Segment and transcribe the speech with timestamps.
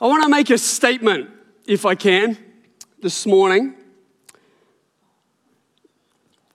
[0.00, 1.28] I want to make a statement,
[1.66, 2.38] if I can,
[3.02, 3.74] this morning.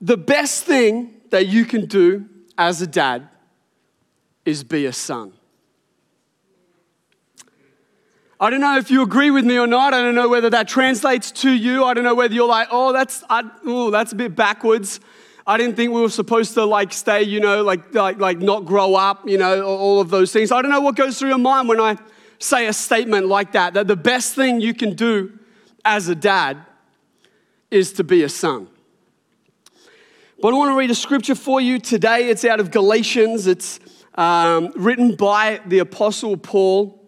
[0.01, 2.25] The best thing that you can do
[2.57, 3.29] as a dad
[4.45, 5.33] is be a son.
[8.39, 9.93] I don't know if you agree with me or not.
[9.93, 11.83] I don't know whether that translates to you.
[11.83, 14.99] I don't know whether you're like, oh, that's, I, oh, that's a bit backwards.
[15.45, 18.65] I didn't think we were supposed to like stay, you know, like, like, like not
[18.65, 20.51] grow up, you know, all of those things.
[20.51, 21.97] I don't know what goes through your mind when I
[22.45, 25.37] say a statement like that, that the best thing you can do
[25.83, 26.57] as a dad
[27.71, 28.67] is to be a son.
[30.41, 32.29] But I want to read a scripture for you today.
[32.29, 33.47] It's out of Galatians.
[33.47, 33.79] It's
[34.15, 37.01] um, written by the Apostle Paul.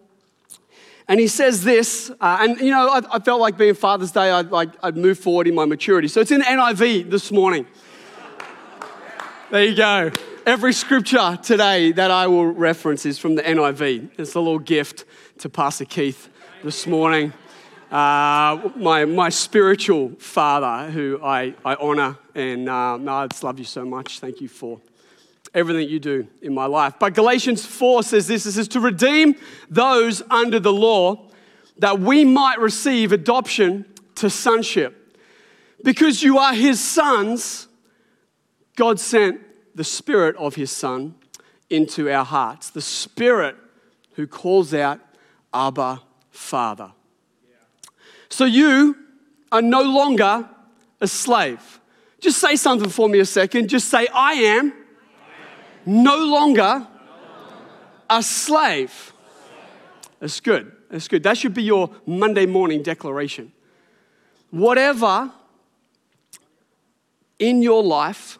[1.06, 4.30] And he says this, uh, and you know, I, I, felt like being Father's Day,
[4.30, 6.06] I'd, like, I'd move forward in my maturity.
[6.06, 7.66] So it's in NIV this morning.
[9.50, 10.10] There you go.
[10.44, 14.10] Every scripture today that I will reference is from the NIV.
[14.18, 15.06] It's a little gift
[15.38, 16.28] to Pastor Keith
[16.64, 17.32] this morning.
[17.92, 23.64] Uh, my, my spiritual father, who I, I honor, and uh, I just love you
[23.64, 24.18] so much.
[24.18, 24.80] Thank you for
[25.54, 26.94] everything you do in my life.
[26.98, 29.36] But Galatians 4 says this it says, To redeem
[29.70, 31.30] those under the law,
[31.78, 33.84] that we might receive adoption
[34.16, 35.16] to sonship.
[35.84, 37.68] Because you are his sons,
[38.74, 39.40] God sent
[39.76, 41.14] the Spirit of his Son
[41.70, 42.70] into our hearts.
[42.70, 43.54] The Spirit
[44.14, 44.98] who calls out,
[45.52, 46.92] Abba, Father.
[48.28, 48.96] So you
[49.50, 50.48] are no longer
[51.00, 51.80] a slave.
[52.20, 53.68] Just say something for me a second.
[53.68, 54.72] Just say, I am
[55.86, 56.86] no longer
[58.10, 59.12] a slave.
[60.20, 60.72] That's good.
[60.90, 61.22] That's good.
[61.22, 63.52] That should be your Monday morning declaration.
[64.50, 65.32] Whatever
[67.38, 68.38] in your life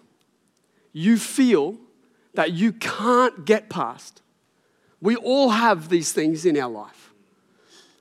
[0.93, 1.77] you feel
[2.35, 4.23] that you can't get past,
[5.01, 6.98] we all have these things in our life.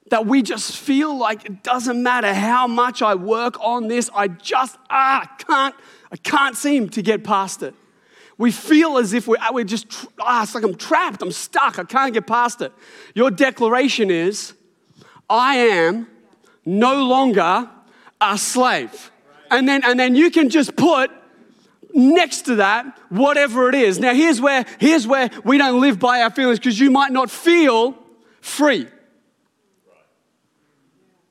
[0.09, 4.30] That we just feel like it doesn't matter how much I work on this, I
[4.30, 5.75] just ah, can't,
[6.11, 7.73] I can't seem to get past it.
[8.37, 9.87] We feel as if we're, we're just,
[10.20, 12.71] ah, it's like I'm trapped, I'm stuck, I can't get past it.
[13.15, 14.54] Your declaration is,
[15.30, 16.08] I am
[16.65, 17.70] no longer
[18.21, 19.11] a slave.
[19.49, 21.11] And then, and then you can just put
[21.93, 23.99] next to that whatever it is.
[23.99, 27.31] Now, here's where, here's where we don't live by our feelings because you might not
[27.31, 27.98] feel
[28.42, 28.87] free.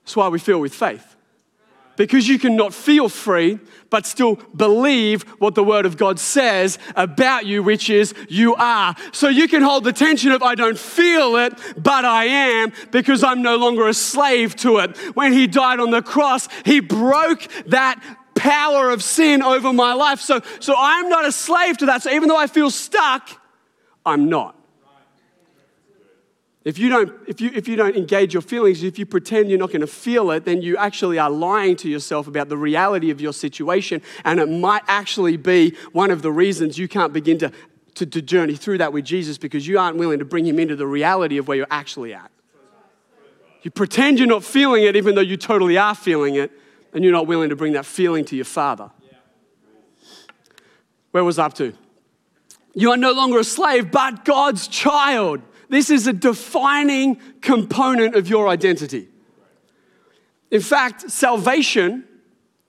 [0.07, 1.17] That's why we feel with faith
[1.97, 3.59] because you cannot feel free,
[3.91, 8.95] but still believe what the Word of God says about you, which is you are.
[9.13, 13.25] So you can hold the tension of, I don't feel it, but I am, because
[13.25, 14.97] I'm no longer a slave to it.
[15.17, 18.03] When He died on the cross, He broke that
[18.35, 20.21] power of sin over my life.
[20.21, 22.03] So, so I'm not a slave to that.
[22.03, 23.31] So even though I feel stuck,
[24.05, 24.56] I'm not.
[26.67, 29.59] If you, don't, if, you, if you don't engage your feelings, if you pretend you're
[29.59, 33.11] not going to feel it, then you actually are lying to yourself about the reality
[33.11, 34.03] of your situation.
[34.25, 37.53] And it might actually be one of the reasons you can't begin to,
[37.95, 40.75] to, to journey through that with Jesus because you aren't willing to bring him into
[40.75, 42.33] the reality of where you're actually at.
[43.63, 46.51] You pretend you're not feeling it, even though you totally are feeling it,
[46.93, 48.91] and you're not willing to bring that feeling to your Father.
[51.13, 51.75] Where was I up to?
[52.75, 55.43] You are no longer a slave, but God's child.
[55.69, 59.09] This is a defining component of your identity.
[60.51, 62.05] In fact, salvation,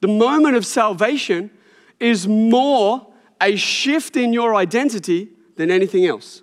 [0.01, 1.51] the moment of salvation,
[1.99, 3.07] is more
[3.41, 6.41] a shift in your identity than anything else.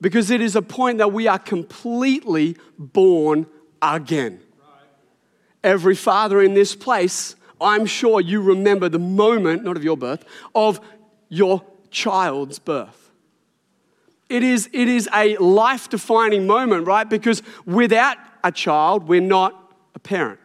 [0.00, 3.46] Because it is a point that we are completely born
[3.80, 4.40] again.
[5.64, 10.24] Every father in this place, I'm sure you remember the moment, not of your birth,
[10.54, 10.80] of
[11.28, 13.05] your child's birth.
[14.28, 17.08] It is, it is a life defining moment, right?
[17.08, 20.40] Because without a child, we're not a parent.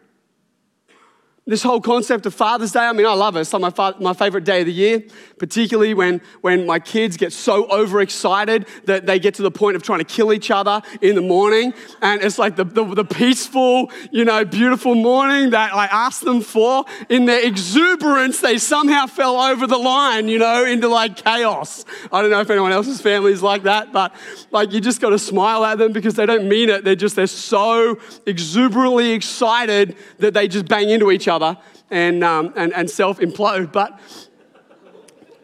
[1.52, 3.42] This whole concept of Father's Day, I mean, I love it.
[3.42, 5.04] It's like my, fa- my favorite day of the year,
[5.38, 9.84] particularly when, when my kids get so overexcited that they get to the point of
[9.84, 11.74] trying to kill each other in the morning.
[12.02, 16.40] And it's like the, the, the peaceful, you know, beautiful morning that I asked them
[16.40, 16.86] for.
[17.10, 21.84] In their exuberance, they somehow fell over the line, you know, into like chaos.
[22.14, 24.16] I don't know if anyone else's family is like that, but
[24.52, 26.86] like you just got to smile at them because they don't mean it.
[26.86, 31.60] They're just, they're so exuberantly excited that they just bang into each other other
[31.90, 33.72] and, um, and, and self implode.
[33.72, 34.00] But,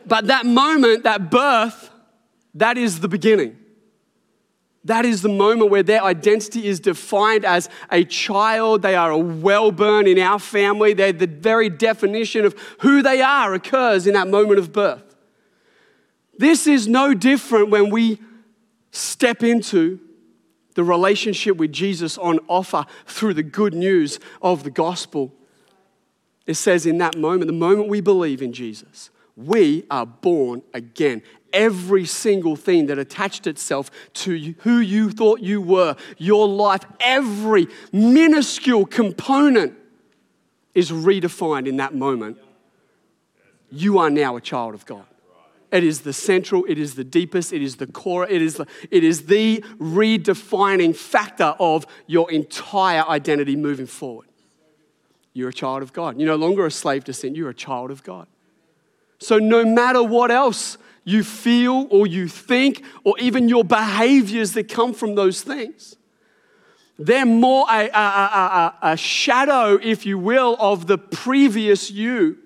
[0.05, 1.89] but that moment, that birth,
[2.55, 3.57] that is the beginning.
[4.83, 8.83] That is the moment where their identity is defined as a child.
[8.83, 10.93] They are a well-born in our family.
[10.93, 15.03] They're the very definition of who they are occurs in that moment of birth.
[16.37, 18.21] This is no different when we
[18.91, 19.99] step into
[20.75, 25.33] the relationship with Jesus on offer through the good news of the gospel.
[26.47, 31.21] It says in that moment, the moment we believe in Jesus, we are born again.
[31.53, 37.67] Every single thing that attached itself to who you thought you were, your life, every
[37.91, 39.73] minuscule component
[40.73, 42.37] is redefined in that moment.
[43.69, 45.05] You are now a child of God.
[45.69, 48.67] It is the central, it is the deepest, it is the core, it is the,
[48.89, 54.26] it is the redefining factor of your entire identity moving forward.
[55.37, 56.19] You're a child of God.
[56.19, 58.27] You're no longer a slave to sin, you're a child of God.
[59.19, 64.67] So, no matter what else you feel or you think, or even your behaviors that
[64.67, 65.95] come from those things,
[66.97, 72.39] they're more a, a, a, a shadow, if you will, of the previous you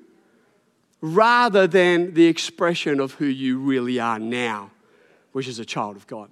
[1.00, 4.70] rather than the expression of who you really are now,
[5.32, 6.30] which is a child of God.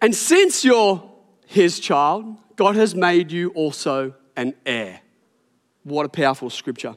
[0.00, 1.02] And since you're
[1.46, 5.00] his child, God has made you also an heir.
[5.82, 6.96] What a powerful scripture.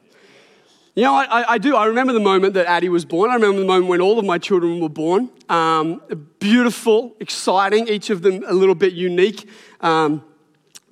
[0.94, 1.76] You know, I, I, do.
[1.76, 3.32] I remember the moment that Addie was born.
[3.32, 5.30] I remember the moment when all of my children were born.
[5.50, 6.02] Um,
[6.40, 9.50] beautiful, exciting, each of them a little bit unique.
[9.80, 10.24] Um,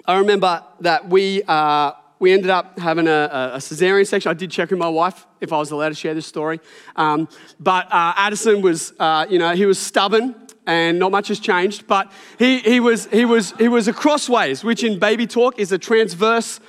[0.06, 4.30] I remember that we, uh, we ended up having a, a, cesarean section.
[4.32, 6.62] I did check with my wife if I was allowed to share this story.
[6.96, 7.28] Um,
[7.60, 10.34] but uh, Addison was, uh, you know, he was stubborn
[10.70, 11.88] and not much has changed.
[11.88, 15.72] But he, he, was, he, was, he was a crossways, which in baby talk is
[15.72, 16.60] a transverse.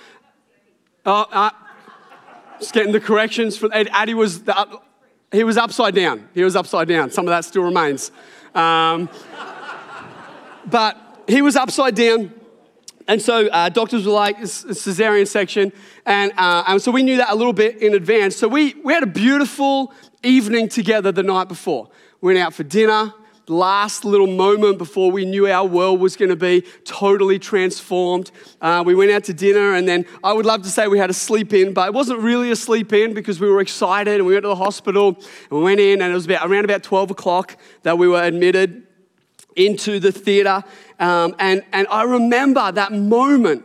[1.05, 1.51] Uh, uh,
[2.59, 3.57] just getting the corrections.
[3.57, 4.81] For, Addie was, the,
[5.33, 6.29] he was upside down.
[6.35, 7.11] He was upside down.
[7.11, 8.11] Some of that still remains.
[8.55, 9.09] Um,
[10.67, 12.35] but he was upside down
[13.11, 15.73] and so uh, doctors were like, cesarean section.
[16.07, 18.37] And, uh, and so we knew that a little bit in advance.
[18.37, 19.93] So we, we had a beautiful
[20.23, 21.89] evening together the night before.
[22.21, 23.13] We went out for dinner,
[23.51, 28.31] last little moment before we knew our world was going to be totally transformed.
[28.61, 31.11] Uh, we went out to dinner, and then I would love to say we had
[31.11, 34.27] a sleep in, but it wasn't really a sleep in because we were excited and
[34.27, 35.09] we went to the hospital
[35.51, 38.23] and we went in, and it was about, around about 12 o'clock that we were
[38.23, 38.87] admitted
[39.57, 40.63] into the theater.
[40.99, 43.65] Um, and, and I remember that moment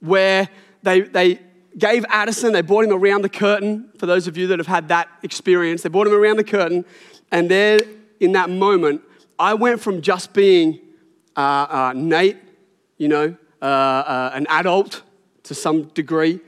[0.00, 0.48] where
[0.82, 1.40] they, they
[1.76, 3.90] gave Addison, they brought him around the curtain.
[3.98, 6.84] For those of you that have had that experience, they brought him around the curtain.
[7.30, 7.80] And there,
[8.24, 9.02] in that moment,
[9.38, 10.80] I went from just being
[11.36, 12.38] uh, uh, Nate,
[12.96, 15.02] you know, uh, uh an adult
[15.44, 16.40] to some degree,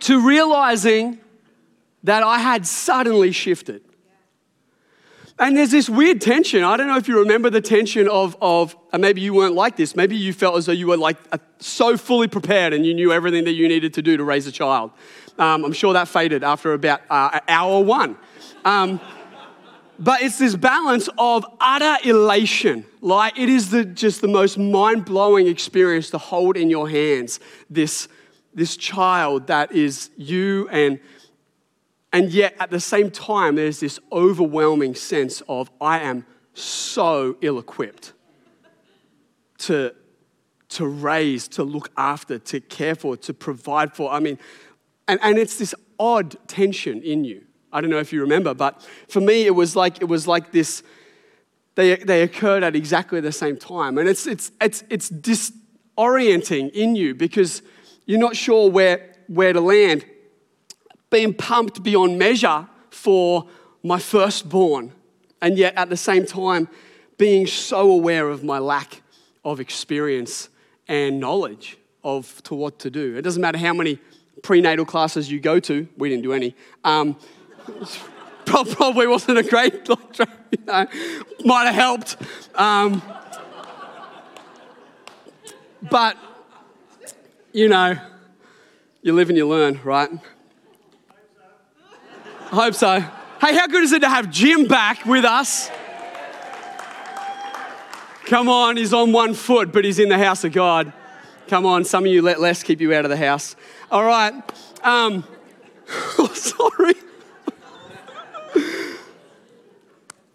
[0.00, 1.18] to realizing
[2.02, 3.82] that I had suddenly shifted.
[5.38, 6.62] And there's this weird tension.
[6.62, 9.76] I don't know if you remember the tension of, of and maybe you weren't like
[9.76, 9.96] this.
[9.96, 11.16] Maybe you felt as though you were like
[11.58, 14.52] so fully prepared and you knew everything that you needed to do to raise a
[14.52, 14.92] child.
[15.36, 18.16] Um, I'm sure that faded after about uh, hour one.
[18.64, 19.00] Um,
[19.98, 22.84] but it's this balance of utter elation.
[23.00, 27.38] Like it is the, just the most mind blowing experience to hold in your hands
[27.70, 28.08] this,
[28.54, 30.98] this child that is you and
[32.14, 37.58] and yet, at the same time, there's this overwhelming sense of, I am so ill
[37.58, 38.12] equipped
[39.58, 39.92] to,
[40.68, 44.12] to raise, to look after, to care for, to provide for.
[44.12, 44.38] I mean,
[45.08, 47.42] and, and it's this odd tension in you.
[47.74, 50.52] I don't know if you remember, but for me, it was like, it was like
[50.52, 50.82] this,
[51.74, 53.98] they, they occurred at exactly the same time.
[53.98, 57.62] And it's, it's, it's, it's disorienting in you because
[58.06, 60.06] you're not sure where, where to land
[61.10, 63.46] being pumped beyond measure for
[63.84, 64.92] my firstborn,
[65.42, 66.68] and yet at the same time,
[67.18, 69.02] being so aware of my lack
[69.44, 70.48] of experience
[70.88, 73.16] and knowledge of to what to do.
[73.16, 73.98] It doesn't matter how many
[74.42, 75.86] prenatal classes you go to.
[75.96, 76.56] We didn't do any.
[76.82, 77.16] Um,
[78.44, 80.86] probably wasn't a great, you know,
[81.44, 82.16] might have helped.
[82.54, 83.02] Um,
[85.82, 86.16] but
[87.52, 87.96] you know,
[89.02, 90.10] you live and you learn, right?
[92.50, 93.00] I hope so.
[93.00, 95.70] Hey, how good is it to have Jim back with us?
[98.26, 100.92] Come on, he's on one foot, but he's in the house of God.
[101.46, 103.54] Come on, some of you let less keep you out of the house.
[103.90, 104.32] All right.
[104.82, 105.24] Um,
[106.18, 106.94] oh, sorry.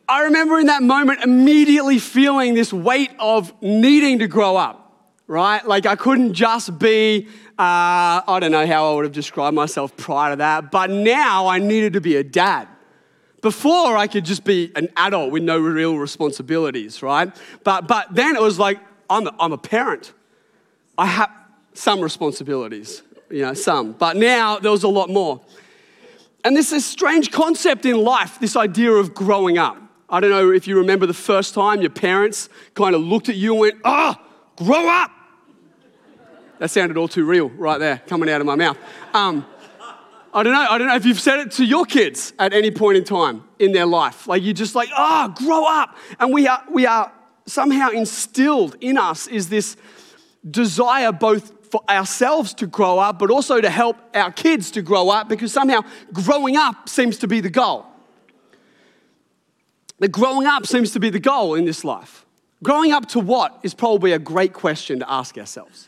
[0.10, 5.66] I remember in that moment immediately feeling this weight of needing to grow up, right?
[5.66, 7.28] Like I couldn't just be
[7.60, 11.48] uh, I don't know how I would have described myself prior to that, but now
[11.48, 12.68] I needed to be a dad.
[13.42, 17.36] Before, I could just be an adult with no real responsibilities, right?
[17.64, 20.14] But, but then it was like, I'm a, I'm a parent.
[20.98, 21.32] I have
[21.74, 23.92] some responsibilities, you know, some.
[23.92, 25.42] But now there was a lot more.
[26.46, 29.89] And this is a strange concept in life, this idea of growing up.
[30.12, 33.36] I don't know if you remember the first time your parents kind of looked at
[33.36, 35.12] you and went, ah, oh, grow up.
[36.58, 38.78] That sounded all too real right there, coming out of my mouth.
[39.14, 39.46] Um,
[40.34, 40.68] I don't know.
[40.70, 43.44] I don't know if you've said it to your kids at any point in time
[43.60, 44.28] in their life.
[44.28, 45.96] Like you're just like, ah, oh, grow up.
[46.20, 47.12] And we are, we are
[47.46, 49.78] somehow instilled in us is this
[50.50, 55.10] desire both for ourselves to grow up, but also to help our kids to grow
[55.10, 57.86] up because somehow growing up seems to be the goal.
[60.00, 62.26] The growing up seems to be the goal in this life.
[62.64, 65.88] Growing up to what is probably a great question to ask ourselves.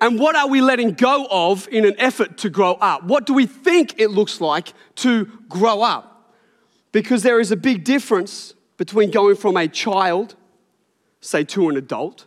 [0.00, 3.04] And what are we letting go of in an effort to grow up?
[3.04, 6.34] What do we think it looks like to grow up?
[6.92, 10.34] Because there is a big difference between going from a child,
[11.20, 12.26] say, to an adult,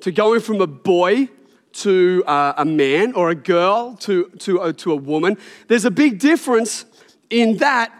[0.00, 1.28] to going from a boy
[1.72, 5.36] to uh, a man or a girl to, to, uh, to a woman.
[5.68, 6.84] There's a big difference
[7.30, 7.92] in that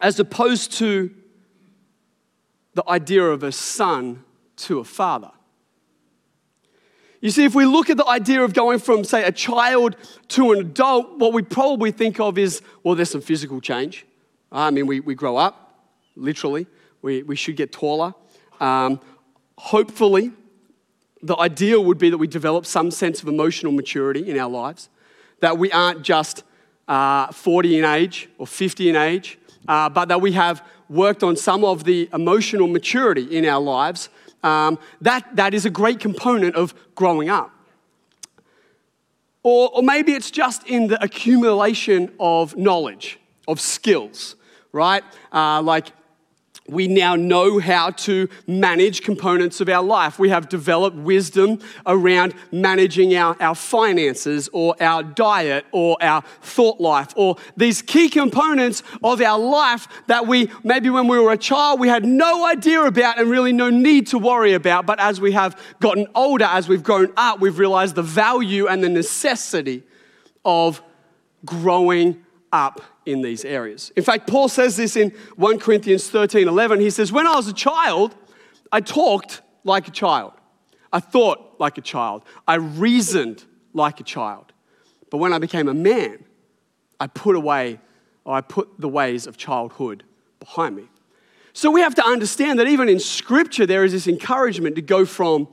[0.00, 1.10] as opposed to
[2.74, 4.24] the idea of a son
[4.56, 5.30] to a father.
[7.20, 9.96] You see, if we look at the idea of going from, say, a child
[10.28, 14.06] to an adult, what we probably think of is, well, there's some physical change.
[14.52, 16.66] I mean, we, we grow up, literally.
[17.02, 18.14] We, we should get taller.
[18.60, 19.00] Um,
[19.56, 20.32] hopefully,
[21.22, 24.90] the ideal would be that we develop some sense of emotional maturity in our lives,
[25.40, 26.44] that we aren't just
[26.86, 31.36] uh, 40 in age or 50 in age, uh, but that we have worked on
[31.36, 34.08] some of the emotional maturity in our lives.
[34.42, 37.50] Um, that, that is a great component of growing up.
[39.42, 44.36] Or, or maybe it's just in the accumulation of knowledge, of skills,
[44.72, 45.04] right?
[45.32, 45.92] Uh, like
[46.68, 50.18] we now know how to manage components of our life.
[50.18, 56.80] We have developed wisdom around managing our, our finances or our diet or our thought
[56.80, 61.38] life or these key components of our life that we maybe when we were a
[61.38, 64.86] child we had no idea about and really no need to worry about.
[64.86, 68.82] But as we have gotten older, as we've grown up, we've realized the value and
[68.82, 69.82] the necessity
[70.44, 70.82] of
[71.44, 72.25] growing
[72.56, 73.92] up in these areas.
[73.96, 76.80] In fact, Paul says this in 1 Corinthians 13 11.
[76.80, 78.16] He says, When I was a child,
[78.72, 80.32] I talked like a child.
[80.92, 82.22] I thought like a child.
[82.48, 83.44] I reasoned
[83.74, 84.52] like a child.
[85.10, 86.24] But when I became a man,
[86.98, 87.78] I put away,
[88.24, 90.02] or I put the ways of childhood
[90.40, 90.88] behind me.
[91.52, 95.04] So we have to understand that even in Scripture, there is this encouragement to go
[95.04, 95.48] from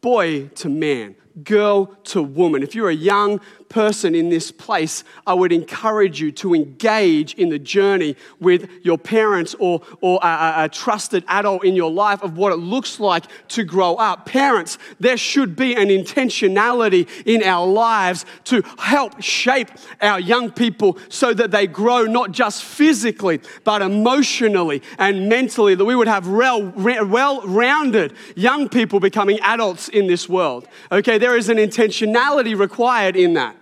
[0.00, 2.62] boy to man, girl to woman.
[2.62, 7.48] If you're a young person in this place, I would encourage you to engage in
[7.48, 12.36] the journey with your parents or, or a, a, trusted adult in your life of
[12.36, 14.26] what it looks like to grow up.
[14.26, 20.98] Parents, there should be an intentionality in our lives to help shape our young people
[21.08, 26.28] so that they grow not just physically, but emotionally and mentally, that we would have
[26.28, 30.66] well rounded young people becoming adults in this world.
[30.92, 33.56] Okay, there is an intentionality required in that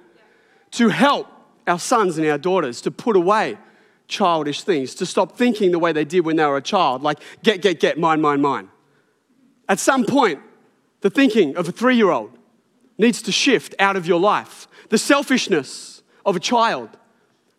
[0.70, 1.26] to help
[1.66, 3.56] our sons and our daughters to put away
[4.06, 7.20] childish things, to stop thinking the way they did when they were a child, like
[7.42, 8.68] get, get, get, mine, mine, mine.
[9.66, 10.40] At some point,
[11.00, 12.36] the thinking of a three year old
[12.98, 14.68] needs to shift out of your life.
[14.90, 16.90] The selfishness of a child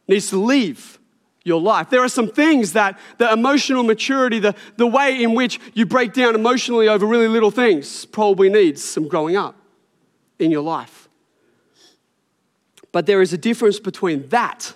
[0.08, 1.00] needs to leave
[1.44, 1.90] your life.
[1.90, 6.14] There are some things that the emotional maturity, the, the way in which you break
[6.14, 9.56] down emotionally over really little things, probably needs some growing up
[10.40, 11.10] in your life.
[12.92, 14.74] But there is a difference between that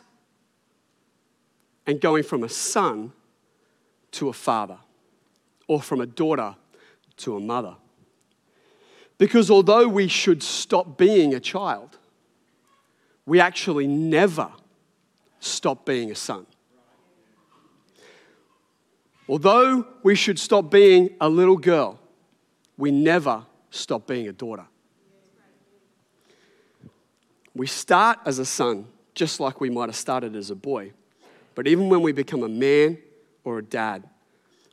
[1.87, 3.13] and going from a son
[4.11, 4.77] to a father
[5.67, 6.55] or from a daughter
[7.17, 7.75] to a mother.
[9.17, 11.97] Because although we should stop being a child,
[13.25, 14.49] we actually never
[15.39, 16.45] stop being a son.
[19.27, 21.99] Although we should stop being a little girl,
[22.77, 24.65] we never stop being a daughter.
[27.55, 30.93] We start as a son, just like we might have started as a boy.
[31.55, 32.97] But even when we become a man
[33.43, 34.03] or a dad,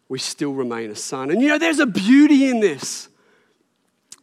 [0.09, 1.31] we still remain a son.
[1.31, 3.09] And you know, there's a beauty in this.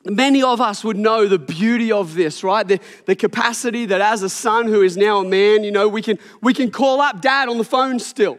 [0.06, 2.68] Many of us would know the beauty of this, right?
[2.68, 6.02] The, the capacity that as a son who is now a man, you know, we
[6.02, 8.38] can, we can call up dad on the phone still,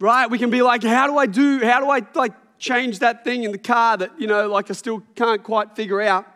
[0.00, 0.28] right?
[0.28, 3.44] We can be like, how do I do, how do I like change that thing
[3.44, 6.26] in the car that, you know, like I still can't quite figure out?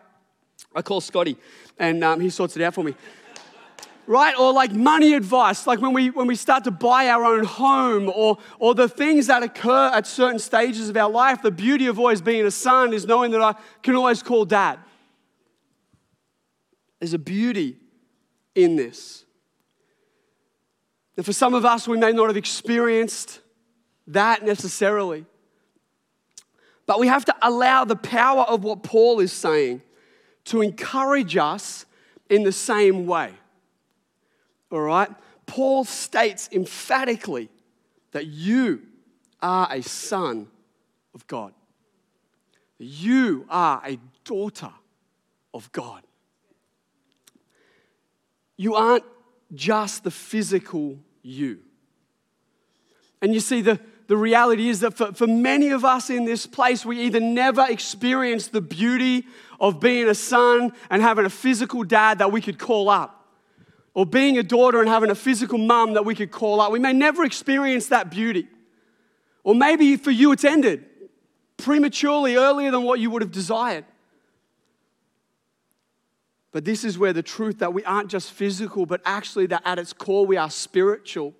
[0.75, 1.37] I call Scotty
[1.79, 2.93] and um, he sorts it out for me.
[4.07, 4.37] Right?
[4.37, 8.11] Or like money advice, like when we, when we start to buy our own home,
[8.13, 11.41] or, or the things that occur at certain stages of our life.
[11.41, 14.77] The beauty of always being a son is knowing that I can always call dad.
[16.99, 17.77] There's a beauty
[18.53, 19.25] in this.
[21.17, 23.39] And for some of us, we may not have experienced
[24.07, 25.25] that necessarily.
[26.85, 29.81] But we have to allow the power of what Paul is saying
[30.45, 31.85] to encourage us
[32.29, 33.31] in the same way.
[34.71, 35.09] All right?
[35.45, 37.49] Paul states emphatically
[38.11, 38.81] that you
[39.41, 40.47] are a son
[41.13, 41.53] of God.
[42.77, 44.71] You are a daughter
[45.53, 46.01] of God.
[48.57, 49.03] You aren't
[49.53, 51.59] just the physical you.
[53.21, 56.45] And you see, the, the reality is that for, for many of us in this
[56.45, 59.25] place, we either never experienced the beauty
[59.59, 63.25] of being a son and having a physical dad that we could call up,
[63.93, 66.71] or being a daughter and having a physical mum that we could call up.
[66.71, 68.47] We may never experience that beauty.
[69.43, 70.85] Or maybe for you it's ended
[71.57, 73.85] prematurely, earlier than what you would have desired.
[76.51, 79.79] But this is where the truth that we aren't just physical, but actually that at
[79.79, 81.33] its core we are spiritual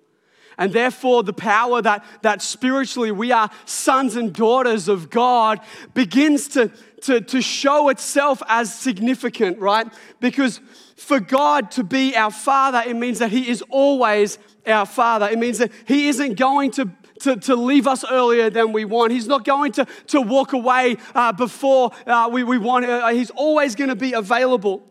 [0.58, 5.60] and therefore, the power that, that spiritually we are sons and daughters of God
[5.92, 6.70] begins to,
[7.02, 9.86] to, to show itself as significant, right?
[10.18, 10.60] Because
[10.96, 15.28] for God to be our Father, it means that He is always our Father.
[15.28, 19.10] It means that He isn't going to to, to leave us earlier than we want.
[19.10, 22.84] He's not going to, to walk away uh, before uh, we, we want.
[22.84, 24.84] Uh, he's always going to be available.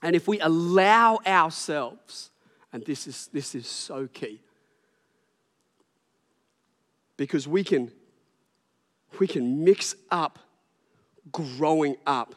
[0.00, 2.30] And if we allow ourselves,
[2.72, 4.40] and this is, this is so key,
[7.18, 7.92] because we can,
[9.18, 10.38] we can mix up
[11.30, 12.34] growing up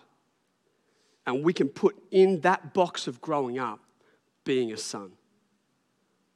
[1.25, 3.79] and we can put in that box of growing up
[4.43, 5.11] being a son,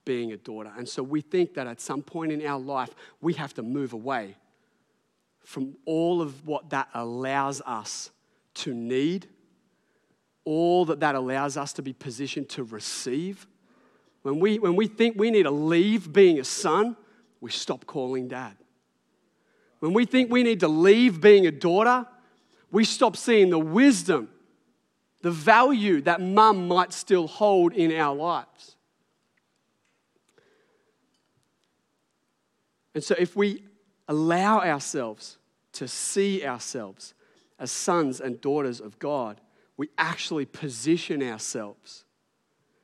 [0.05, 0.71] being a daughter.
[0.77, 3.91] And so we think that at some point in our life, we have to move
[3.91, 4.37] away
[5.43, 8.11] from all of what that allows us
[8.53, 9.27] to need,
[10.43, 13.47] all that that allows us to be positioned to receive.
[14.21, 16.95] When we, when we think we need to leave being a son,
[17.45, 18.57] we stop calling dad.
[19.79, 22.07] When we think we need to leave being a daughter,
[22.71, 24.29] we stop seeing the wisdom,
[25.21, 28.77] the value that mum might still hold in our lives.
[32.95, 33.63] And so, if we
[34.07, 35.37] allow ourselves
[35.73, 37.13] to see ourselves
[37.59, 39.39] as sons and daughters of God,
[39.77, 42.05] we actually position ourselves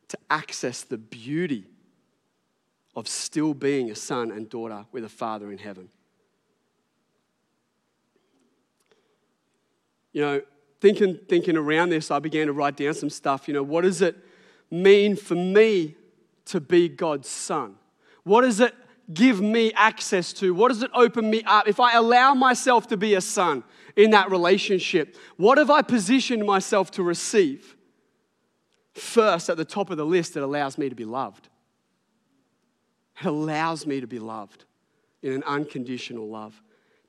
[0.10, 1.66] to access the beauty
[2.96, 5.90] of still being a son and daughter with a father in heaven.
[10.14, 10.42] You know,
[10.82, 13.48] thinking, thinking around this, I began to write down some stuff.
[13.48, 14.18] You know, what does it
[14.70, 15.96] mean for me
[16.46, 17.76] to be God's son?
[18.24, 18.76] What does it
[19.14, 20.54] give me access to?
[20.54, 21.68] What does it open me up?
[21.68, 23.64] If I allow myself to be a son
[23.96, 27.76] in that relationship, what have I positioned myself to receive?
[28.94, 31.48] First, at the top of the list, it allows me to be loved.
[33.22, 34.66] It allows me to be loved
[35.22, 36.60] in an unconditional love,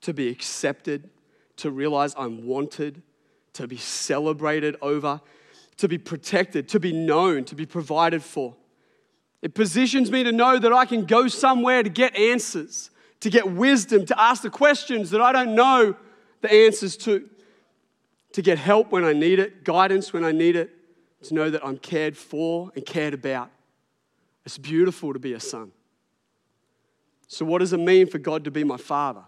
[0.03, 1.09] to be accepted,
[1.57, 3.03] to realize I'm wanted,
[3.55, 5.23] to be celebrated over,
[5.79, 8.55] to be protected, to be known, to be provided for.
[9.41, 13.51] It positions me to know that I can go somewhere to get answers, to get
[13.51, 15.97] wisdom, to ask the questions that I don't know
[16.43, 17.27] the answers to,
[18.33, 20.71] to get help when I need it, guidance when I need it,
[21.23, 23.51] to know that I'm cared for and cared about.
[24.45, 25.73] It's beautiful to be a son.
[27.33, 29.23] So, what does it mean for God to be my father?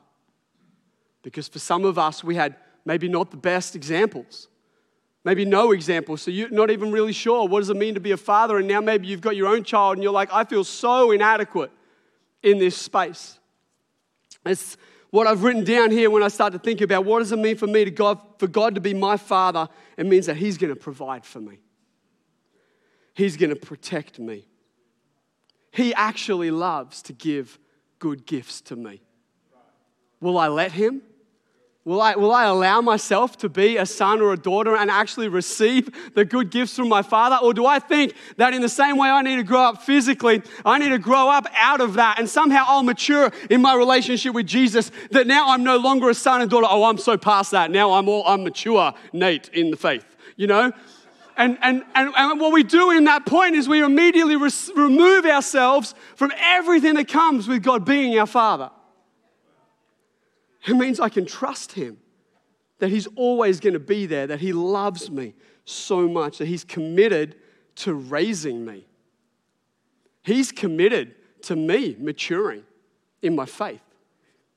[1.23, 4.49] Because for some of us, we had maybe not the best examples,
[5.25, 6.21] maybe no examples.
[6.21, 8.59] So, you're not even really sure what does it mean to be a father.
[8.59, 11.73] And now maybe you've got your own child and you're like, I feel so inadequate
[12.43, 13.39] in this space.
[14.45, 14.77] It's
[15.09, 17.57] what I've written down here when I start to think about what does it mean
[17.57, 20.75] for me to God, for God to be my father, it means that He's going
[20.75, 21.59] to provide for me.
[23.15, 24.45] He's going to protect me.
[25.71, 27.59] He actually loves to give
[28.05, 29.01] good gifts to me.
[30.21, 31.01] Will I let Him?
[31.87, 35.29] Will I, will I allow myself to be a son or a daughter and actually
[35.29, 37.39] receive the good gifts from my father?
[37.43, 40.43] Or do I think that in the same way I need to grow up physically,
[40.67, 44.35] I need to grow up out of that and somehow I'll mature in my relationship
[44.35, 46.67] with Jesus that now I'm no longer a son and daughter.
[46.69, 47.71] Oh, I'm so past that.
[47.71, 50.05] Now I'm all, I'm mature, Nate, in the faith,
[50.37, 50.73] you know?
[51.37, 55.95] And, and, and, and what we do in that point is we immediately remove ourselves
[56.15, 58.71] from everything that comes with God being our Father.
[60.67, 61.99] It means I can trust Him,
[62.79, 66.65] that He's always going to be there, that He loves me so much, that He's
[66.65, 67.37] committed
[67.77, 68.87] to raising me.
[70.23, 72.63] He's committed to me maturing
[73.23, 73.83] in my faith.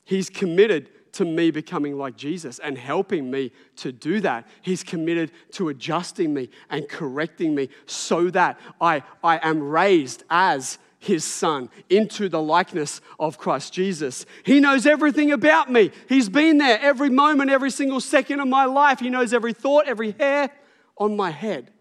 [0.03, 4.47] He's committed to me becoming like Jesus and helping me to do that.
[4.61, 10.77] He's committed to adjusting me and correcting me so that I, I am raised as
[10.99, 14.27] his son into the likeness of Christ Jesus.
[14.43, 15.89] He knows everything about me.
[16.07, 18.99] He's been there every moment, every single second of my life.
[18.99, 20.51] He knows every thought, every hair
[20.99, 21.71] on my head.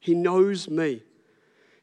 [0.00, 1.02] He knows me.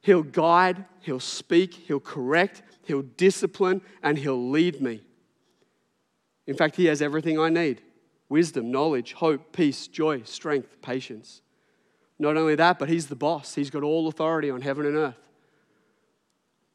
[0.01, 5.03] He'll guide, he'll speak, he'll correct, he'll discipline, and he'll lead me.
[6.47, 7.81] In fact, he has everything I need
[8.29, 11.41] wisdom, knowledge, hope, peace, joy, strength, patience.
[12.17, 13.55] Not only that, but he's the boss.
[13.55, 15.17] He's got all authority on heaven and earth.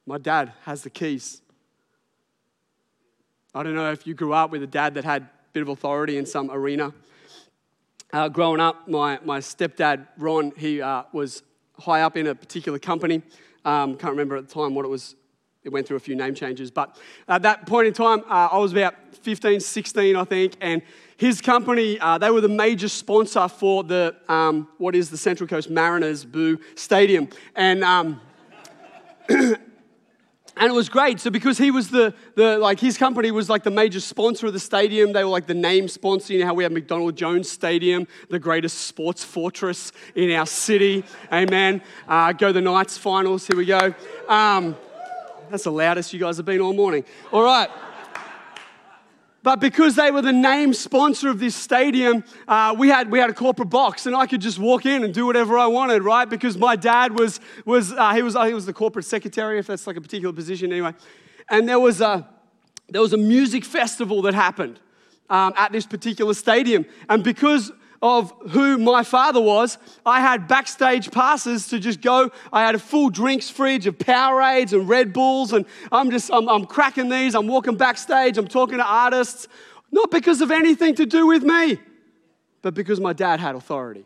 [0.05, 1.41] My dad has the keys.
[3.55, 5.69] I don't know if you grew up with a dad that had a bit of
[5.69, 6.93] authority in some arena.
[8.13, 11.43] Uh, growing up, my, my stepdad, Ron, he uh, was
[11.79, 13.23] high up in a particular company.
[13.65, 15.17] Um, can't remember at the time what it was.
[15.67, 16.71] It went through a few name changes.
[16.71, 20.55] But at that point in time, uh, I was about 15, 16, I think.
[20.61, 20.81] And
[21.17, 25.49] his company, uh, they were the major sponsor for the, um, what is the Central
[25.49, 27.29] Coast Mariners Boo Stadium.
[27.57, 28.21] And, um,
[29.29, 29.59] and
[30.57, 31.19] it was great.
[31.19, 34.53] So because he was the, the like his company was like the major sponsor of
[34.53, 36.33] the stadium, they were like the name sponsor.
[36.33, 41.03] You know how we have McDonald Jones Stadium, the greatest sports fortress in our city.
[41.33, 41.83] Amen.
[42.07, 43.49] Uh, go the Knights finals.
[43.49, 43.93] Here we go.
[44.29, 44.77] Um,
[45.51, 47.05] that's the loudest you guys have been all morning.
[47.33, 47.71] All right.
[49.43, 53.31] But because they were the name sponsor of this stadium, uh, we, had, we had
[53.31, 56.29] a corporate box and I could just walk in and do whatever I wanted, right?
[56.29, 59.87] Because my dad was, was, uh, he was, he was the corporate secretary, if that's
[59.87, 60.95] like a particular position anyway.
[61.49, 62.29] And there was a,
[62.89, 64.81] there was a music festival that happened
[65.31, 66.85] um, at this particular stadium.
[67.09, 67.71] And because
[68.07, 72.31] of who my father was, I had backstage passes to just go.
[72.53, 76.49] I had a full drinks fridge of Powerades and Red Bulls, and I'm just, I'm,
[76.49, 77.35] I'm cracking these.
[77.35, 79.49] I'm walking backstage, I'm talking to artists,
[79.91, 81.79] not because of anything to do with me,
[82.63, 84.05] but because my dad had authority.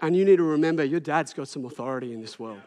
[0.00, 2.60] And you need to remember your dad's got some authority in this world.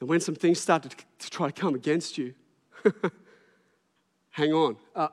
[0.00, 2.34] And when some things start to, to try to come against you,
[4.30, 4.76] hang on.
[4.94, 5.08] Uh,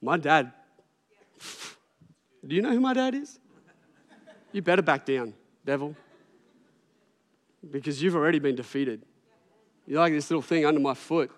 [0.00, 0.52] my dad
[2.46, 3.38] do you know who my dad is?
[4.52, 5.94] You better back down, devil.
[7.70, 9.02] Because you've already been defeated.
[9.86, 11.30] You're like this little thing under my foot.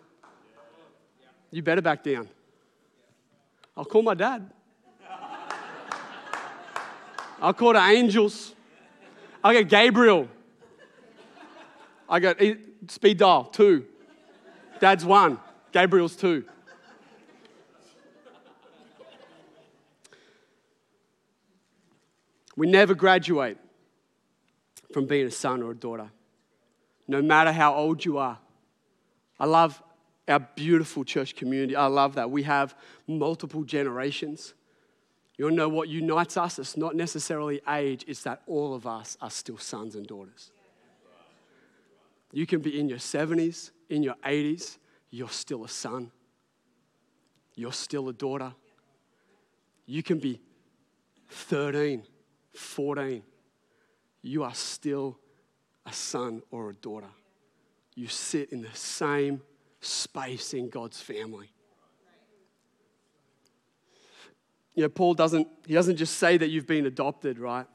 [1.51, 2.29] You better back down.
[3.77, 4.51] I'll call my dad.
[7.41, 8.55] I'll call the angels.
[9.43, 10.29] I got Gabriel.
[12.09, 12.37] I got
[12.89, 13.87] speed dial, two.
[14.81, 15.39] Dad's one.
[15.73, 16.45] Gabriel's two.
[22.59, 23.57] We never graduate
[24.93, 26.11] from being a son or a daughter,
[27.07, 28.37] no matter how old you are.
[29.39, 29.81] I love
[30.27, 31.77] our beautiful church community.
[31.77, 32.33] I love that.
[32.33, 32.75] We have
[33.07, 34.55] multiple generations.
[35.37, 36.59] You want to know what unites us?
[36.59, 40.51] It's not necessarily age, it's that all of us are still sons and daughters.
[42.33, 44.79] You can be in your 70s, in your 80s,
[45.11, 46.11] you're still a son.
[47.55, 48.53] You're still a daughter.
[49.87, 50.41] You can be
[51.29, 52.03] 13
[52.55, 53.23] 14,
[54.23, 55.19] you are still
[55.87, 57.11] a son or a daughter.
[57.95, 59.43] You sit in the same
[59.81, 61.51] space in God's family.
[64.75, 67.67] You know, Paul doesn't, he doesn't just say that you've been adopted, right?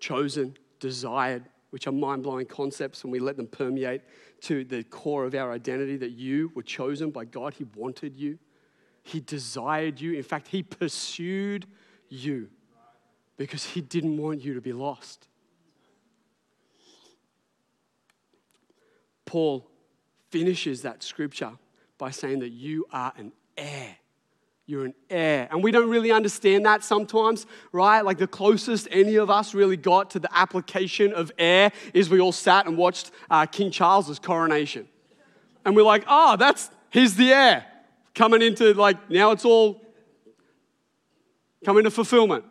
[0.00, 4.02] Chosen, desired, which are mind blowing concepts when we let them permeate
[4.42, 7.54] to the core of our identity that you were chosen by God.
[7.54, 8.38] He wanted you,
[9.02, 10.12] He desired you.
[10.12, 11.66] In fact, He pursued
[12.08, 12.48] you
[13.38, 15.28] because he didn't want you to be lost.
[19.24, 19.66] Paul
[20.30, 21.52] finishes that scripture
[21.96, 23.96] by saying that you are an heir.
[24.66, 25.48] You're an heir.
[25.50, 28.04] And we don't really understand that sometimes, right?
[28.04, 32.20] Like the closest any of us really got to the application of heir is we
[32.20, 34.86] all sat and watched uh, King Charles's coronation.
[35.64, 37.66] And we're like, oh, that's, he's the heir.
[38.14, 39.80] Coming into like, now it's all
[41.64, 42.44] coming to fulfillment.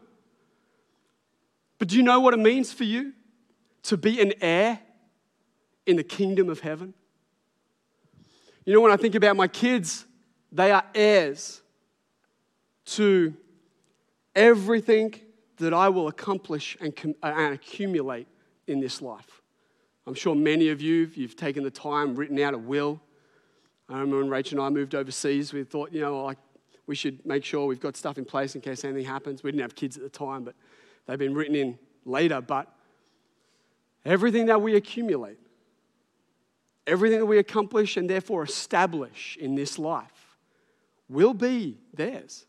[1.80, 3.14] But do you know what it means for you
[3.84, 4.80] to be an heir
[5.86, 6.94] in the kingdom of heaven?
[8.66, 10.06] You know, when I think about my kids,
[10.52, 11.62] they are heirs
[12.86, 13.34] to
[14.36, 15.16] everything
[15.58, 18.28] that I will accomplish and, uh, and accumulate
[18.68, 19.42] in this life.
[20.06, 23.02] I'm sure many of you, you've taken the time, written out a will.
[23.90, 26.38] I remember when Rachel and I moved overseas, we thought, you know, like
[26.88, 29.44] we should make sure we've got stuff in place in case anything happens.
[29.44, 30.56] We didn't have kids at the time, but
[31.08, 32.72] They've been written in later, but
[34.06, 35.40] everything that we accumulate,
[36.86, 40.38] everything that we accomplish and therefore establish in this life
[41.10, 42.46] will be theirs.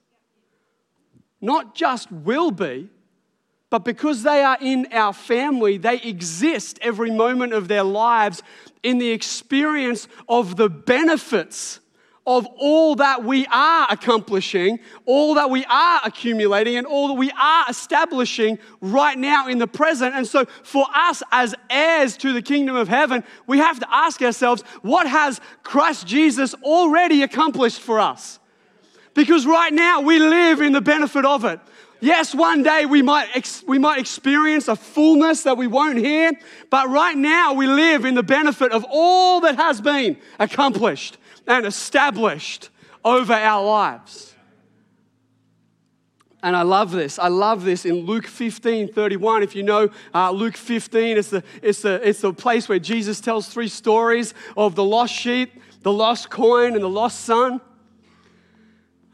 [1.40, 2.90] Not just will be,
[3.70, 8.42] But because they are in our family, they exist every moment of their lives
[8.82, 11.80] in the experience of the benefits
[12.28, 17.30] of all that we are accomplishing, all that we are accumulating, and all that we
[17.30, 20.14] are establishing right now in the present.
[20.14, 24.20] And so, for us as heirs to the kingdom of heaven, we have to ask
[24.20, 28.38] ourselves what has Christ Jesus already accomplished for us?
[29.14, 31.58] Because right now we live in the benefit of it.
[32.00, 36.32] Yes, one day we might, ex- we might experience a fullness that we won't hear,
[36.68, 41.16] but right now we live in the benefit of all that has been accomplished
[41.48, 42.68] and established
[43.04, 44.34] over our lives.
[46.42, 47.18] And I love this.
[47.18, 49.42] I love this in Luke 15 31.
[49.42, 53.20] If you know uh, Luke 15, it's the, it's, the, it's the place where Jesus
[53.20, 57.60] tells three stories of the lost sheep, the lost coin, and the lost son.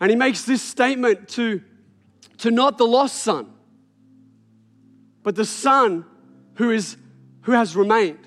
[0.01, 1.63] And he makes this statement to,
[2.39, 3.51] to not the lost son,
[5.23, 6.05] but the son
[6.57, 6.99] who, is,
[7.43, 8.19] who has remained.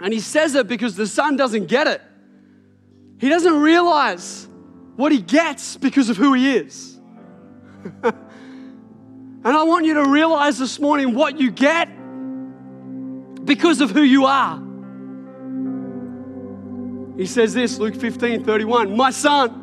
[0.00, 2.02] And he says it because the son doesn't get it.
[3.18, 4.48] He doesn't realize
[4.96, 6.98] what he gets because of who he is.
[8.02, 8.14] and
[9.44, 11.88] I want you to realize this morning what you get
[13.44, 14.60] because of who you are.
[17.16, 19.60] He says this, Luke 15 31, My son,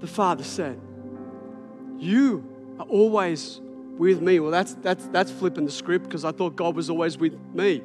[0.00, 0.80] the father said,
[1.98, 2.44] You
[2.78, 3.60] are always
[3.98, 4.40] with me.
[4.40, 7.82] Well, that's, that's, that's flipping the script because I thought God was always with me.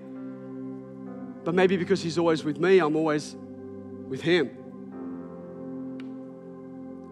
[1.46, 3.36] But maybe because He's always with me, I'm always
[4.10, 4.50] with Him.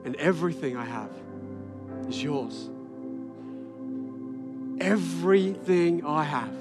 [0.04, 1.12] And everything I have
[2.10, 2.70] is yours.
[4.82, 6.56] Everything I have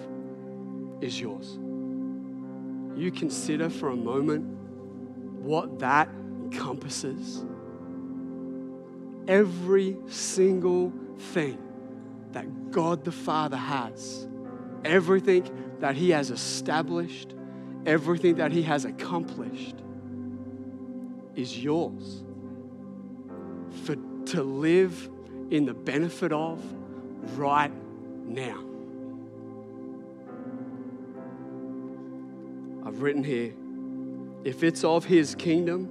[1.00, 1.58] is yours.
[2.94, 4.44] You consider for a moment
[5.40, 7.42] what that encompasses.
[9.26, 11.58] Every single thing
[12.32, 14.28] that God the Father has,
[14.84, 15.48] everything
[15.80, 17.34] that He has established,
[17.86, 19.76] everything that He has accomplished
[21.34, 22.22] is yours
[23.84, 25.10] for to live
[25.50, 26.62] in the benefit of
[27.36, 27.72] right
[28.24, 28.62] now.
[32.84, 33.52] I've written here
[34.44, 35.88] if it's of His kingdom,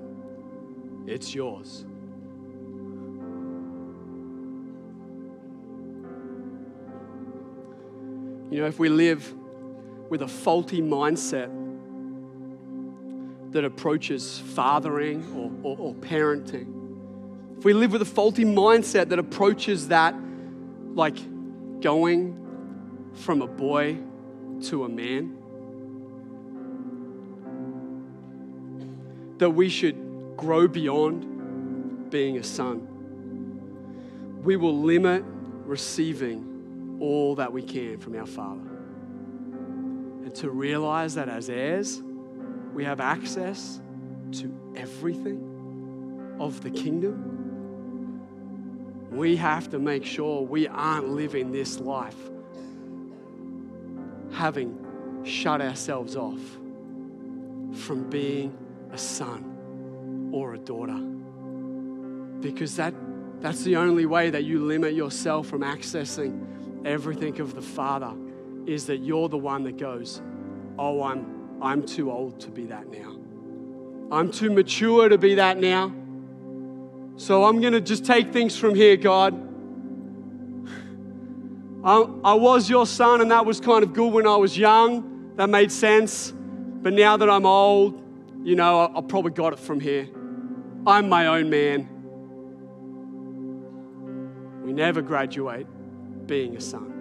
[1.07, 1.85] it's yours.
[8.51, 9.33] You know, if we live
[10.09, 11.49] with a faulty mindset
[13.51, 16.81] that approaches fathering or, or, or parenting,
[17.57, 20.15] if we live with a faulty mindset that approaches that
[20.95, 21.17] like
[21.81, 22.37] going
[23.13, 23.97] from a boy
[24.63, 25.37] to a man,
[29.37, 29.95] that we should
[30.37, 32.87] grow beyond being a son.
[34.43, 35.23] We will limit
[35.65, 38.61] receiving all that we can from our Father.
[40.23, 42.01] And to realize that as heirs,
[42.81, 43.79] we have access
[44.31, 48.19] to everything of the kingdom,
[49.11, 52.17] we have to make sure we aren't living this life
[54.31, 54.75] having
[55.23, 56.39] shut ourselves off
[57.71, 58.57] from being
[58.91, 60.97] a son or a daughter.
[62.39, 62.95] Because that,
[63.41, 68.15] that's the only way that you limit yourself from accessing everything of the Father
[68.65, 70.19] is that you're the one that goes,
[70.79, 73.17] Oh, I'm I'm too old to be that now.
[74.11, 75.93] I'm too mature to be that now.
[77.17, 79.33] So I'm going to just take things from here, God.
[81.83, 85.33] I, I was your son, and that was kind of good when I was young.
[85.35, 86.31] That made sense.
[86.31, 88.01] But now that I'm old,
[88.43, 90.09] you know, I, I probably got it from here.
[90.85, 91.87] I'm my own man.
[94.63, 95.67] We never graduate
[96.27, 97.00] being a son.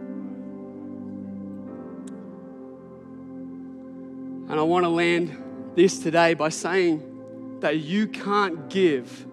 [4.50, 9.24] And I want to land this today by saying that you can't give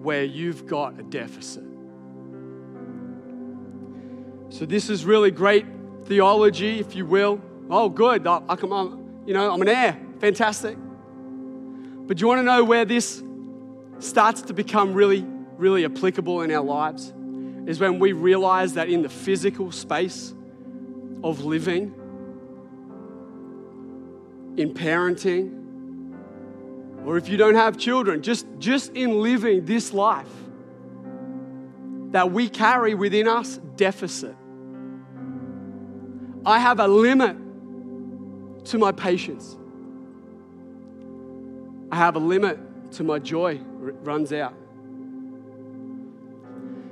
[0.00, 1.64] where you've got a deficit.
[4.50, 5.66] So, this is really great
[6.04, 7.40] theology, if you will.
[7.68, 8.24] Oh, good.
[8.24, 10.00] I, I come on, you know, I'm an heir.
[10.20, 10.78] Fantastic.
[10.78, 13.20] But do you want to know where this
[13.98, 17.12] starts to become really, really applicable in our lives?
[17.66, 20.32] Is when we realize that in the physical space
[21.24, 21.97] of living,
[24.58, 25.54] in parenting,
[27.06, 30.28] or if you don't have children, just, just in living this life,
[32.10, 34.34] that we carry within us deficit.
[36.44, 37.36] I have a limit
[38.66, 39.56] to my patience.
[41.92, 42.58] I have a limit
[42.92, 44.54] to my joy, runs out.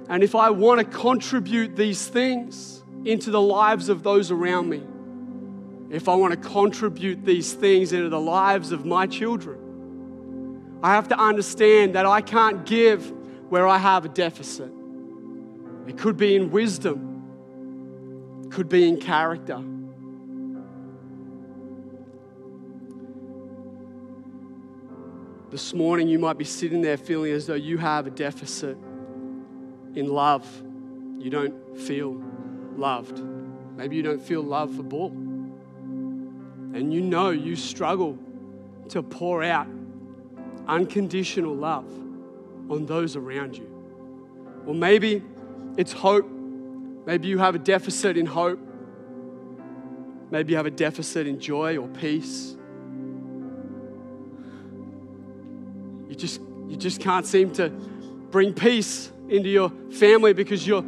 [0.08, 4.82] And if I want to contribute these things into the lives of those around me,
[5.90, 11.08] if I want to contribute these things into the lives of my children, I have
[11.08, 13.12] to understand that I can't give
[13.48, 14.70] where I have a deficit.
[15.86, 19.62] It could be in wisdom, it could be in character.
[25.50, 28.76] This morning, you might be sitting there feeling as though you have a deficit
[29.94, 30.44] in love.
[31.18, 32.20] You don't feel
[32.76, 33.22] loved.
[33.76, 35.10] Maybe you don't feel love for Bull.
[36.76, 38.18] And you know you struggle
[38.90, 39.66] to pour out
[40.68, 41.86] unconditional love
[42.68, 43.66] on those around you.
[44.66, 45.22] Or maybe
[45.78, 46.28] it's hope.
[47.06, 48.60] Maybe you have a deficit in hope.
[50.30, 52.54] Maybe you have a deficit in joy or peace.
[56.10, 60.84] You just, you just can't seem to bring peace into your family because you're,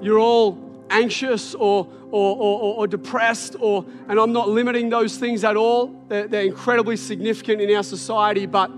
[0.00, 5.42] you're all anxious or, or, or, or, depressed or and i'm not limiting those things
[5.42, 5.88] at all.
[6.08, 8.70] They're, they're incredibly significant in our society but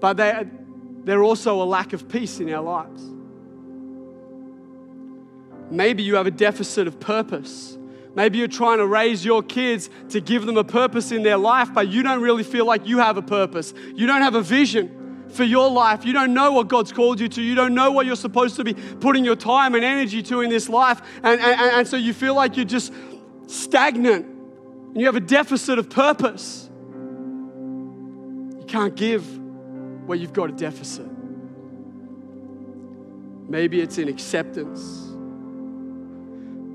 [0.00, 0.50] but they're,
[1.04, 3.02] they're also a lack of peace in our lives.
[5.70, 7.78] Maybe you have a deficit of purpose.
[8.16, 11.72] Maybe you're trying to raise your kids to give them a purpose in their life
[11.72, 13.74] but you don't really feel like you have a purpose.
[13.94, 15.01] You don't have a vision
[15.32, 16.04] for your life.
[16.04, 17.42] You don't know what God's called you to.
[17.42, 20.50] You don't know what you're supposed to be putting your time and energy to in
[20.50, 21.00] this life.
[21.22, 22.92] And, and, and so you feel like you're just
[23.46, 26.68] stagnant and you have a deficit of purpose.
[28.58, 29.26] You can't give
[30.06, 31.06] where you've got a deficit.
[33.48, 35.08] Maybe it's in acceptance.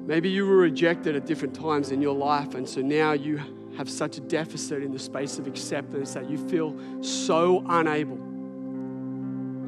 [0.07, 3.41] Maybe you were rejected at different times in your life, and so now you
[3.77, 8.26] have such a deficit in the space of acceptance that you feel so unable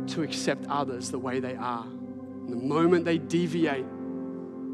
[0.09, 1.85] to accept others the way they are.
[1.85, 3.85] And the moment they deviate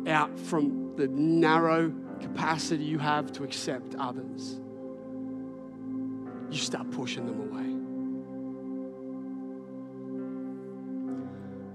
[0.08, 4.60] out from the narrow capacity you have to accept others,
[6.50, 7.65] you start pushing them away.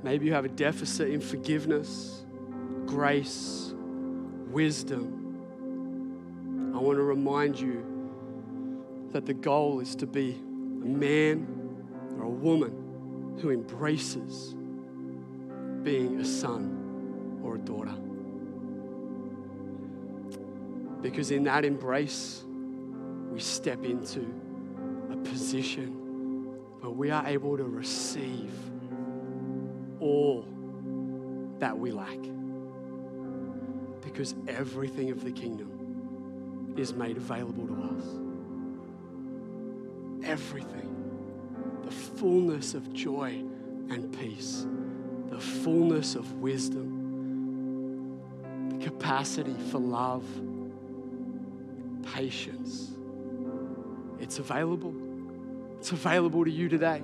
[0.03, 2.25] Maybe you have a deficit in forgiveness,
[2.87, 3.75] grace,
[4.49, 5.17] wisdom.
[6.75, 7.85] I want to remind you
[9.13, 11.47] that the goal is to be a man
[12.17, 12.80] or a woman
[13.39, 14.55] who embraces
[15.83, 17.95] being a son or a daughter.
[21.01, 22.45] Because in that embrace,
[23.31, 24.21] we step into
[25.11, 25.89] a position
[26.81, 28.53] where we are able to receive
[30.01, 30.45] all
[31.59, 32.19] that we lack.
[34.03, 38.05] Because everything of the kingdom is made available to us.
[40.23, 41.10] Everything
[41.91, 43.43] the fullness of joy
[43.91, 44.65] and peace,
[45.29, 48.21] the fullness of wisdom,
[48.69, 50.25] the capacity for love,
[52.15, 52.93] patience.
[54.21, 54.95] It's available.
[55.79, 57.03] It's available to you today.